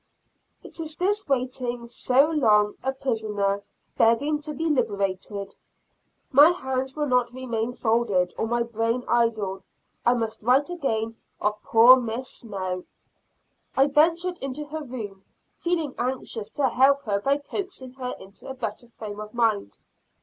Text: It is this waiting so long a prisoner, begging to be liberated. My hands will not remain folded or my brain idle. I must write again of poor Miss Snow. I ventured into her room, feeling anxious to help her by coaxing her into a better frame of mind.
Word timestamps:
It 0.63 0.79
is 0.79 0.95
this 0.95 1.27
waiting 1.29 1.87
so 1.87 2.25
long 2.31 2.73
a 2.81 2.91
prisoner, 2.91 3.61
begging 3.99 4.39
to 4.39 4.51
be 4.51 4.67
liberated. 4.67 5.55
My 6.31 6.49
hands 6.49 6.95
will 6.95 7.05
not 7.05 7.33
remain 7.33 7.73
folded 7.75 8.33
or 8.35 8.47
my 8.47 8.63
brain 8.63 9.03
idle. 9.07 9.61
I 10.03 10.15
must 10.15 10.41
write 10.41 10.71
again 10.71 11.17
of 11.39 11.61
poor 11.61 11.97
Miss 11.97 12.29
Snow. 12.37 12.85
I 13.77 13.85
ventured 13.85 14.39
into 14.39 14.65
her 14.69 14.81
room, 14.83 15.23
feeling 15.51 15.93
anxious 15.99 16.49
to 16.49 16.69
help 16.69 17.03
her 17.03 17.19
by 17.21 17.37
coaxing 17.37 17.93
her 17.93 18.15
into 18.19 18.47
a 18.49 18.55
better 18.55 18.87
frame 18.87 19.19
of 19.19 19.35
mind. 19.35 19.77